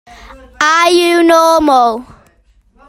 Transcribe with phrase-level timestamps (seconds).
[0.61, 2.03] Are You Normal?